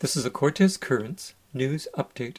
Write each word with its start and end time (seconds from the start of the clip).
This 0.00 0.16
is 0.16 0.24
a 0.24 0.30
Cortes 0.30 0.76
Currents 0.76 1.34
news 1.52 1.88
update. 1.96 2.36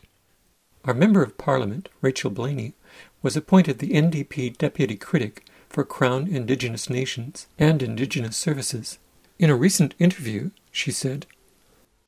Our 0.86 0.94
Member 0.94 1.22
of 1.22 1.38
Parliament, 1.38 1.90
Rachel 2.00 2.32
Blaney, 2.32 2.74
was 3.22 3.36
appointed 3.36 3.80
the 3.80 3.90
NDP 3.90 4.58
Deputy 4.58 4.96
Critic 4.96 5.46
for 5.68 5.84
Crown 5.84 6.26
Indigenous 6.26 6.90
Relations 6.90 7.48
and 7.58 7.84
Indigenous 7.84 8.38
Services. 8.38 8.98
In 9.40 9.50
a 9.50 9.58
recent 9.58 9.94
interview, 10.00 10.52
she 10.72 10.94
said, 10.94 11.26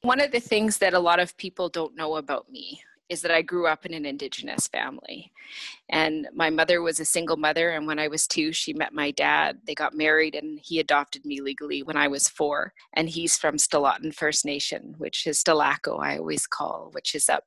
One 0.03 0.21
of 0.21 0.31
the 0.31 0.39
things 0.39 0.77
that 0.77 0.93
a 0.93 0.99
lot 0.99 1.19
of 1.19 1.35
people 1.35 1.67
don't 1.67 1.97
know 1.97 2.15
about 2.15 2.49
me 2.49 2.81
is 3.11 3.21
that 3.21 3.29
I 3.29 3.41
grew 3.41 3.67
up 3.67 3.85
in 3.85 3.93
an 3.93 4.05
Indigenous 4.05 4.67
family. 4.67 5.33
And 5.89 6.29
my 6.33 6.49
mother 6.49 6.81
was 6.81 7.01
a 7.01 7.05
single 7.05 7.35
mother. 7.35 7.71
And 7.71 7.85
when 7.85 7.99
I 7.99 8.07
was 8.07 8.25
two, 8.25 8.53
she 8.53 8.73
met 8.73 8.93
my 8.93 9.11
dad. 9.11 9.59
They 9.67 9.75
got 9.75 9.93
married 9.93 10.33
and 10.33 10.57
he 10.63 10.79
adopted 10.79 11.25
me 11.25 11.41
legally 11.41 11.83
when 11.83 11.97
I 11.97 12.07
was 12.07 12.29
four. 12.29 12.73
And 12.93 13.09
he's 13.09 13.35
from 13.35 13.57
Stellat'en 13.57 14.15
First 14.15 14.45
Nation, 14.45 14.95
which 14.97 15.27
is 15.27 15.43
Stellaquo, 15.43 15.99
I 16.01 16.19
always 16.19 16.47
call, 16.47 16.89
which 16.93 17.13
is 17.13 17.27
up 17.27 17.43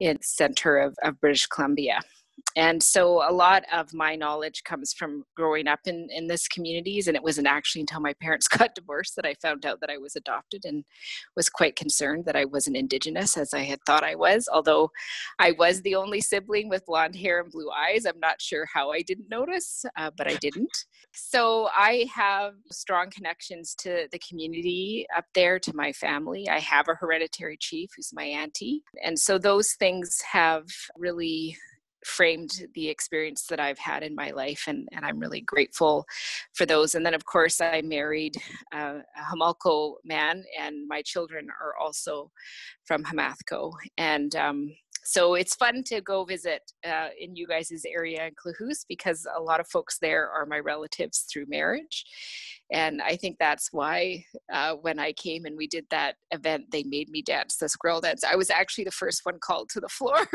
in 0.00 0.18
center 0.22 0.78
of, 0.78 0.96
of 1.02 1.20
British 1.20 1.46
Columbia 1.46 2.00
and 2.56 2.82
so 2.82 3.28
a 3.28 3.32
lot 3.32 3.64
of 3.72 3.92
my 3.92 4.16
knowledge 4.16 4.62
comes 4.64 4.92
from 4.92 5.24
growing 5.36 5.66
up 5.66 5.80
in, 5.86 6.08
in 6.10 6.26
this 6.26 6.48
communities 6.48 7.06
and 7.06 7.16
it 7.16 7.22
wasn't 7.22 7.46
actually 7.46 7.80
until 7.80 8.00
my 8.00 8.12
parents 8.14 8.48
got 8.58 8.74
divorced 8.74 9.16
that 9.16 9.26
i 9.26 9.34
found 9.34 9.64
out 9.64 9.80
that 9.80 9.90
i 9.90 9.98
was 9.98 10.16
adopted 10.16 10.64
and 10.64 10.84
was 11.34 11.48
quite 11.48 11.76
concerned 11.76 12.24
that 12.24 12.36
i 12.36 12.44
wasn't 12.44 12.76
indigenous 12.76 13.36
as 13.36 13.54
i 13.54 13.60
had 13.60 13.78
thought 13.86 14.04
i 14.04 14.14
was 14.14 14.48
although 14.52 14.90
i 15.38 15.52
was 15.52 15.82
the 15.82 15.94
only 15.94 16.20
sibling 16.20 16.68
with 16.68 16.86
blonde 16.86 17.16
hair 17.16 17.40
and 17.40 17.50
blue 17.50 17.70
eyes. 17.70 18.06
I'm 18.06 18.20
not 18.20 18.40
sure 18.40 18.66
how 18.72 18.90
i 18.92 19.02
didn't 19.02 19.30
notice 19.30 19.84
uh, 19.96 20.10
but 20.16 20.28
i 20.28 20.34
didn't. 20.36 20.76
So 21.12 21.68
i 21.76 22.08
have 22.14 22.54
strong 22.70 23.10
connections 23.10 23.74
to 23.76 24.08
the 24.12 24.18
community 24.18 25.06
up 25.16 25.24
there 25.34 25.58
to 25.58 25.74
my 25.74 25.92
family. 25.92 26.48
I 26.48 26.58
have 26.60 26.88
a 26.88 26.94
hereditary 26.94 27.56
chief 27.58 27.90
who's 27.96 28.12
my 28.12 28.24
auntie. 28.24 28.82
And 29.04 29.18
so 29.18 29.38
those 29.38 29.72
things 29.72 30.20
have 30.22 30.66
really 30.96 31.56
framed 32.06 32.66
the 32.74 32.88
experience 32.88 33.46
that 33.46 33.58
I've 33.60 33.78
had 33.78 34.02
in 34.02 34.14
my 34.14 34.30
life, 34.30 34.64
and, 34.68 34.88
and 34.92 35.04
I'm 35.04 35.18
really 35.18 35.40
grateful 35.40 36.06
for 36.54 36.64
those. 36.64 36.94
And 36.94 37.04
then, 37.04 37.14
of 37.14 37.24
course, 37.24 37.60
I 37.60 37.82
married 37.82 38.36
uh, 38.72 39.00
a 39.16 39.34
Homalco 39.34 39.94
man, 40.04 40.44
and 40.58 40.86
my 40.86 41.02
children 41.02 41.48
are 41.60 41.74
also 41.76 42.30
from 42.84 43.02
Homalco. 43.02 43.72
And 43.98 44.34
um, 44.36 44.74
so 45.06 45.34
it's 45.34 45.54
fun 45.54 45.84
to 45.84 46.00
go 46.00 46.24
visit 46.24 46.62
uh, 46.84 47.08
in 47.18 47.36
you 47.36 47.46
guys' 47.46 47.86
area 47.86 48.26
in 48.26 48.32
Klahoose 48.34 48.84
because 48.88 49.24
a 49.36 49.40
lot 49.40 49.60
of 49.60 49.68
folks 49.68 49.98
there 50.00 50.28
are 50.28 50.44
my 50.46 50.58
relatives 50.58 51.26
through 51.32 51.46
marriage. 51.48 52.04
And 52.72 53.00
I 53.00 53.14
think 53.14 53.36
that's 53.38 53.72
why 53.72 54.24
uh, 54.52 54.74
when 54.74 54.98
I 54.98 55.12
came 55.12 55.44
and 55.44 55.56
we 55.56 55.68
did 55.68 55.86
that 55.90 56.16
event, 56.32 56.64
they 56.72 56.82
made 56.82 57.08
me 57.08 57.22
dance 57.22 57.56
the 57.56 57.68
squirrel 57.68 58.00
dance. 58.00 58.24
I 58.24 58.34
was 58.34 58.50
actually 58.50 58.82
the 58.82 58.90
first 58.90 59.20
one 59.22 59.38
called 59.38 59.68
to 59.70 59.80
the 59.80 59.88
floor. 59.88 60.26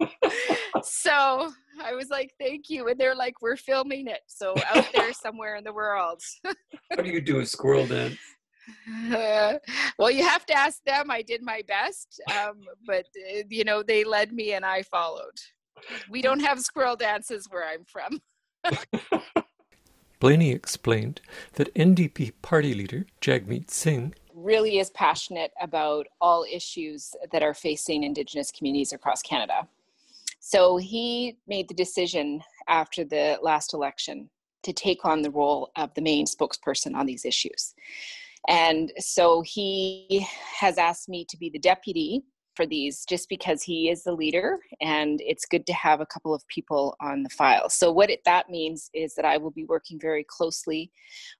so 0.82 1.50
I 1.82 1.94
was 1.94 2.08
like, 2.08 2.32
thank 2.40 2.70
you. 2.70 2.88
And 2.88 2.98
they're 2.98 3.14
like, 3.14 3.42
we're 3.42 3.56
filming 3.56 4.06
it. 4.06 4.20
So 4.26 4.54
out 4.74 4.88
there 4.94 5.12
somewhere 5.22 5.56
in 5.56 5.64
the 5.64 5.72
world. 5.74 6.22
How 6.44 7.02
do 7.02 7.10
you 7.10 7.20
do 7.20 7.40
a 7.40 7.46
squirrel 7.46 7.86
dance? 7.86 8.16
Uh, 9.12 9.54
well, 9.98 10.10
you 10.10 10.26
have 10.26 10.46
to 10.46 10.54
ask 10.54 10.82
them. 10.84 11.10
I 11.10 11.22
did 11.22 11.42
my 11.42 11.62
best, 11.66 12.20
um, 12.30 12.60
but 12.86 13.06
uh, 13.16 13.42
you 13.48 13.64
know 13.64 13.82
they 13.82 14.04
led 14.04 14.32
me 14.32 14.52
and 14.52 14.64
I 14.64 14.82
followed. 14.82 15.38
We 16.10 16.22
don't 16.22 16.40
have 16.40 16.60
squirrel 16.60 16.96
dances 16.96 17.46
where 17.50 17.66
I'm 17.66 17.84
from. 17.84 18.20
Blaney 20.20 20.50
explained 20.50 21.20
that 21.52 21.72
NDP 21.74 22.32
party 22.42 22.74
leader 22.74 23.06
Jagmeet 23.20 23.70
Singh 23.70 24.14
really 24.34 24.78
is 24.78 24.90
passionate 24.90 25.52
about 25.60 26.06
all 26.20 26.44
issues 26.50 27.14
that 27.30 27.42
are 27.42 27.54
facing 27.54 28.02
Indigenous 28.02 28.50
communities 28.50 28.92
across 28.92 29.22
Canada. 29.22 29.68
So 30.40 30.76
he 30.76 31.36
made 31.46 31.68
the 31.68 31.74
decision 31.74 32.42
after 32.68 33.04
the 33.04 33.38
last 33.42 33.74
election 33.74 34.30
to 34.62 34.72
take 34.72 35.04
on 35.04 35.22
the 35.22 35.30
role 35.30 35.70
of 35.76 35.94
the 35.94 36.00
main 36.00 36.26
spokesperson 36.26 36.94
on 36.94 37.06
these 37.06 37.24
issues. 37.24 37.74
And 38.46 38.92
so 38.98 39.42
he 39.42 40.26
has 40.58 40.78
asked 40.78 41.08
me 41.08 41.24
to 41.28 41.36
be 41.36 41.50
the 41.50 41.58
deputy 41.58 42.22
for 42.58 42.66
these 42.66 43.04
just 43.08 43.28
because 43.28 43.62
he 43.62 43.88
is 43.88 44.02
the 44.02 44.12
leader 44.12 44.58
and 44.80 45.20
it's 45.24 45.46
good 45.46 45.64
to 45.64 45.72
have 45.72 46.00
a 46.00 46.06
couple 46.06 46.34
of 46.34 46.42
people 46.48 46.96
on 47.00 47.22
the 47.22 47.28
file. 47.28 47.70
So, 47.70 47.92
what 47.92 48.10
it, 48.10 48.20
that 48.24 48.50
means 48.50 48.90
is 48.94 49.14
that 49.14 49.24
I 49.24 49.36
will 49.36 49.52
be 49.52 49.64
working 49.64 49.96
very 50.00 50.24
closely 50.28 50.90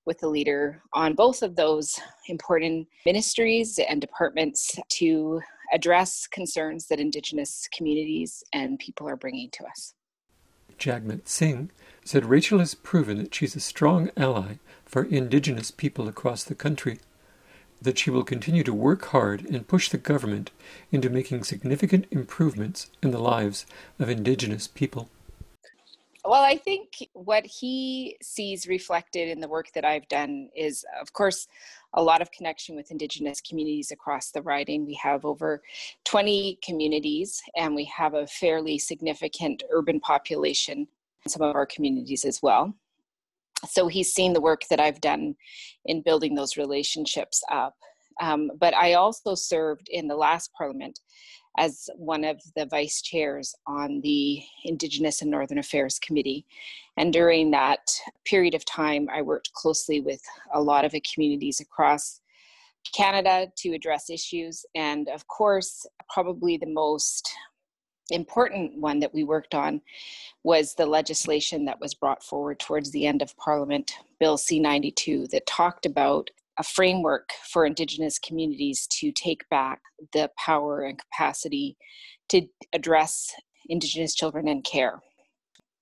with 0.06 0.18
the 0.20 0.28
leader 0.28 0.80
on 0.94 1.14
both 1.14 1.42
of 1.42 1.56
those 1.56 1.98
important 2.28 2.86
ministries 3.04 3.80
and 3.80 4.00
departments 4.00 4.78
to 4.90 5.40
address 5.72 6.28
concerns 6.28 6.86
that 6.86 7.00
Indigenous 7.00 7.68
communities 7.76 8.44
and 8.52 8.78
people 8.78 9.08
are 9.08 9.16
bringing 9.16 9.50
to 9.54 9.64
us. 9.64 9.94
Jagmeet 10.78 11.28
Singh 11.28 11.70
said 12.04 12.24
Rachel 12.24 12.58
has 12.60 12.74
proven 12.74 13.18
that 13.18 13.34
she's 13.34 13.56
a 13.56 13.60
strong 13.60 14.10
ally 14.16 14.54
for 14.84 15.04
Indigenous 15.04 15.70
people 15.70 16.08
across 16.08 16.44
the 16.44 16.54
country, 16.54 17.00
that 17.82 17.98
she 17.98 18.10
will 18.10 18.24
continue 18.24 18.64
to 18.64 18.72
work 18.72 19.04
hard 19.06 19.44
and 19.44 19.68
push 19.68 19.88
the 19.88 19.98
government 19.98 20.50
into 20.90 21.10
making 21.10 21.44
significant 21.44 22.06
improvements 22.10 22.90
in 23.02 23.10
the 23.10 23.18
lives 23.18 23.66
of 23.98 24.08
Indigenous 24.08 24.66
people. 24.66 25.08
Well, 26.28 26.44
I 26.44 26.56
think 26.58 27.08
what 27.14 27.46
he 27.46 28.18
sees 28.20 28.68
reflected 28.68 29.30
in 29.30 29.40
the 29.40 29.48
work 29.48 29.72
that 29.72 29.86
I've 29.86 30.06
done 30.08 30.50
is, 30.54 30.84
of 31.00 31.14
course, 31.14 31.48
a 31.94 32.02
lot 32.02 32.20
of 32.20 32.30
connection 32.32 32.76
with 32.76 32.90
Indigenous 32.90 33.40
communities 33.40 33.92
across 33.92 34.30
the 34.30 34.42
riding. 34.42 34.84
We 34.84 34.92
have 35.02 35.24
over 35.24 35.62
20 36.04 36.58
communities, 36.62 37.40
and 37.56 37.74
we 37.74 37.84
have 37.84 38.12
a 38.12 38.26
fairly 38.26 38.78
significant 38.78 39.62
urban 39.70 40.00
population 40.00 40.86
in 41.24 41.30
some 41.30 41.40
of 41.40 41.56
our 41.56 41.64
communities 41.64 42.26
as 42.26 42.42
well. 42.42 42.74
So 43.66 43.88
he's 43.88 44.12
seen 44.12 44.34
the 44.34 44.42
work 44.42 44.64
that 44.68 44.80
I've 44.80 45.00
done 45.00 45.34
in 45.86 46.02
building 46.02 46.34
those 46.34 46.58
relationships 46.58 47.42
up. 47.50 47.74
Um, 48.20 48.50
but 48.60 48.74
I 48.74 48.94
also 48.94 49.34
served 49.34 49.88
in 49.88 50.08
the 50.08 50.16
last 50.16 50.52
parliament 50.52 51.00
as 51.58 51.90
one 51.96 52.24
of 52.24 52.40
the 52.56 52.66
vice 52.66 53.02
chairs 53.02 53.54
on 53.66 54.00
the 54.02 54.42
Indigenous 54.64 55.22
and 55.22 55.30
Northern 55.30 55.58
Affairs 55.58 55.98
Committee. 55.98 56.46
And 56.96 57.12
during 57.12 57.50
that 57.50 57.90
period 58.24 58.54
of 58.54 58.64
time, 58.64 59.08
I 59.12 59.22
worked 59.22 59.52
closely 59.52 60.00
with 60.00 60.22
a 60.54 60.60
lot 60.60 60.84
of 60.84 60.92
the 60.92 61.02
communities 61.12 61.60
across 61.60 62.20
Canada 62.94 63.48
to 63.56 63.74
address 63.74 64.08
issues. 64.08 64.64
And 64.74 65.08
of 65.08 65.26
course, 65.26 65.86
probably 66.12 66.56
the 66.56 66.66
most 66.66 67.30
important 68.10 68.78
one 68.78 69.00
that 69.00 69.12
we 69.12 69.24
worked 69.24 69.54
on 69.54 69.80
was 70.42 70.74
the 70.74 70.86
legislation 70.86 71.64
that 71.66 71.80
was 71.80 71.94
brought 71.94 72.22
forward 72.22 72.58
towards 72.58 72.90
the 72.90 73.06
end 73.06 73.20
of 73.20 73.36
Parliament, 73.36 73.92
Bill 74.18 74.38
C 74.38 74.58
92, 74.58 75.26
that 75.28 75.46
talked 75.46 75.84
about 75.84 76.30
a 76.58 76.62
framework 76.64 77.30
for 77.50 77.64
Indigenous 77.64 78.18
communities 78.18 78.86
to 78.90 79.12
take 79.12 79.48
back 79.48 79.80
the 80.12 80.30
power 80.44 80.82
and 80.82 80.98
capacity 80.98 81.76
to 82.28 82.42
address 82.72 83.32
Indigenous 83.68 84.14
children 84.14 84.48
in 84.48 84.62
care. 84.62 85.00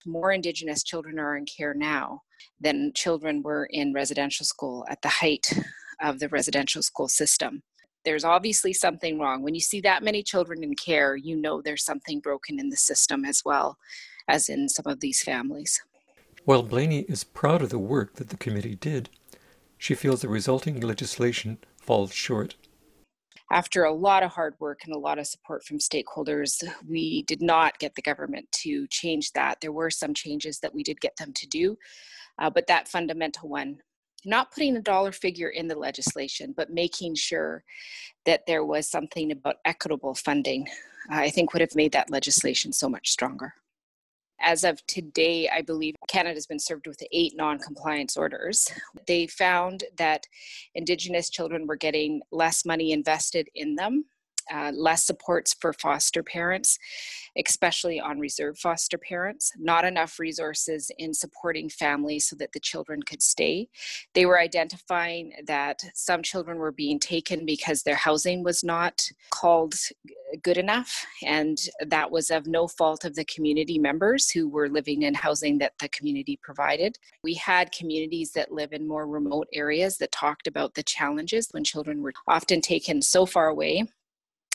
More 0.04 0.32
Indigenous 0.32 0.82
children 0.84 1.19
are 1.19 1.36
in 1.36 1.47
care 1.47 1.75
now 1.75 2.22
than 2.60 2.92
children 2.94 3.42
were 3.42 3.66
in 3.70 3.92
residential 3.92 4.44
school 4.44 4.84
at 4.88 5.00
the 5.03 5.09
height 5.09 5.47
of 6.03 6.19
the 6.19 6.28
residential 6.28 6.82
school 6.82 7.09
system. 7.09 7.62
There's 8.04 8.25
obviously 8.25 8.72
something 8.72 9.19
wrong. 9.19 9.42
When 9.42 9.54
you 9.54 9.60
see 9.60 9.81
that 9.81 10.04
many 10.04 10.22
children 10.22 10.62
in 10.62 10.75
care, 10.75 11.16
you 11.16 11.36
know 11.36 11.60
there's 11.60 11.84
something 11.84 12.20
broken 12.20 12.60
in 12.60 12.69
the 12.69 12.76
system 12.76 13.25
as 13.25 13.42
well 13.44 13.78
as 14.28 14.48
in 14.48 14.69
some 14.69 14.86
of 14.86 15.00
these 15.00 15.22
families. 15.22 15.81
While 16.44 16.62
Blaney 16.62 17.00
is 17.09 17.25
proud 17.25 17.62
of 17.62 17.70
the 17.70 17.78
work 17.78 18.15
that 18.15 18.28
the 18.28 18.36
committee 18.36 18.76
did, 18.76 19.10
she 19.86 19.94
feels 19.94 20.20
the 20.20 20.28
resulting 20.28 20.80
legislation 20.80 21.58
falls 21.80 22.12
short. 22.12 22.56
After 23.53 23.84
a 23.84 23.92
lot 23.92 24.24
of 24.24 24.33
hard 24.33 24.56
work 24.59 24.80
and 24.84 24.92
a 24.92 24.98
lot 24.98 25.21
of 25.21 25.28
support 25.28 25.65
from 25.65 25.78
stakeholders, 25.78 26.60
we 26.88 27.22
did 27.22 27.41
not 27.41 27.78
get 27.78 27.94
the 27.94 28.03
government 28.03 28.50
to 28.62 28.88
change 28.88 29.30
that. 29.34 29.60
There 29.60 29.71
were 29.71 29.91
some 29.91 30.12
changes 30.12 30.59
that 30.59 30.74
we 30.74 30.83
did 30.83 31.00
get 31.00 31.15
them 31.16 31.33
to 31.34 31.47
do, 31.47 31.78
uh, 32.41 32.50
but 32.50 32.66
that 32.66 32.88
fundamental 32.88 33.48
one, 33.48 33.78
not 34.24 34.50
putting 34.50 34.77
a 34.77 34.83
dollar 34.83 35.12
figure 35.12 35.50
in 35.50 35.68
the 35.68 35.78
legislation, 35.78 36.53
but 36.56 36.71
making 36.71 37.15
sure 37.15 37.62
that 38.24 38.44
there 38.44 38.65
was 38.65 38.91
something 38.91 39.30
about 39.30 39.59
equitable 39.65 40.16
funding, 40.16 40.66
I 41.09 41.30
think 41.30 41.53
would 41.53 41.60
have 41.60 41.77
made 41.77 41.92
that 41.92 42.10
legislation 42.10 42.72
so 42.72 42.89
much 42.89 43.10
stronger. 43.10 43.54
As 44.41 44.65
of 44.65 44.84
today, 44.86 45.48
I 45.48 45.62
believe 45.62 45.94
Canada's 46.09 46.47
been 46.47 46.59
served 46.59 46.86
with 46.86 47.03
eight 47.12 47.34
non 47.36 47.59
compliance 47.59 48.16
orders. 48.16 48.68
They 49.06 49.27
found 49.27 49.84
that 49.97 50.27
Indigenous 50.74 51.30
children 51.30 51.66
were 51.66 51.77
getting 51.77 52.21
less 52.30 52.65
money 52.65 52.92
invested 52.92 53.48
in 53.54 53.77
them 53.77 54.04
uh, 54.53 54.72
less 54.74 55.04
supports 55.04 55.54
for 55.60 55.72
foster 55.72 56.22
parents, 56.22 56.78
especially 57.36 58.00
on 58.00 58.18
reserve 58.18 58.59
foster 58.59 58.98
parents, 58.98 59.53
not 59.59 59.84
enough 59.84 60.18
resources 60.18 60.91
in 60.98 61.12
supporting 61.12 61.68
families 61.68 62.27
so 62.27 62.36
that 62.36 62.53
the 62.53 62.60
children 62.60 63.03
could 63.03 63.22
stay. 63.22 63.68
They 64.15 64.27
were 64.27 64.39
identifying 64.39 65.32
that 65.47 65.80
some 65.94 66.22
children 66.22 66.59
were 66.59 66.72
being 66.72 66.98
taken 66.98 67.44
because 67.44 67.82
their 67.82 67.97
housing 67.97 68.42
was 68.42 68.62
not 68.62 69.03
called 69.30 69.74
good 70.43 70.59
enough, 70.59 71.07
and 71.25 71.59
that 71.81 72.11
was 72.11 72.31
of 72.31 72.47
no 72.47 72.67
fault 72.67 73.05
of 73.05 73.15
the 73.15 73.25
community 73.25 73.78
members 73.78 74.31
who 74.31 74.49
were 74.49 74.69
living 74.69 75.03
in 75.03 75.15
housing 75.15 75.59
that 75.59 75.73
the 75.78 75.89
community 75.91 76.39
provided. 76.43 76.99
We 77.23 77.34
had 77.34 77.73
communities 77.73 78.33
that 78.33 78.53
live 78.53 78.73
in 78.73 78.89
more 78.89 79.07
remote 79.07 79.49
areas 79.53 79.99
that 79.99 80.13
talked 80.13 80.47
about 80.47 80.75
the 80.75 80.83
challenges 80.83 81.49
when 81.53 81.65
children 81.65 82.03
were 82.03 82.13
often 82.27 82.61
taken 82.61 83.03
so 83.03 83.27
far 83.27 83.49
away 83.49 83.87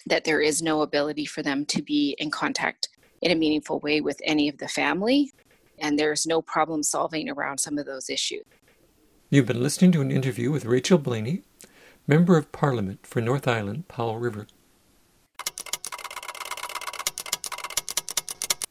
that 0.07 0.23
there 0.23 0.41
is 0.41 0.61
no 0.61 0.81
ability 0.81 1.25
for 1.25 1.43
them 1.43 1.65
to 1.67 1.81
be 1.81 2.15
in 2.19 2.31
contact 2.31 2.89
in 3.21 3.31
a 3.31 3.35
meaningful 3.35 3.79
way 3.79 4.01
with 4.01 4.19
any 4.23 4.49
of 4.49 4.57
the 4.57 4.67
family, 4.67 5.31
and 5.79 5.97
there's 5.97 6.25
no 6.25 6.41
problem 6.41 6.83
solving 6.83 7.29
around 7.29 7.59
some 7.59 7.77
of 7.77 7.85
those 7.85 8.09
issues. 8.09 8.43
You've 9.29 9.45
been 9.45 9.63
listening 9.63 9.91
to 9.93 10.01
an 10.01 10.11
interview 10.11 10.51
with 10.51 10.65
Rachel 10.65 10.97
Blaney, 10.97 11.43
Member 12.07 12.35
of 12.35 12.51
Parliament 12.51 13.05
for 13.05 13.21
North 13.21 13.47
Island, 13.47 13.87
Powell 13.87 14.17
River. 14.17 14.47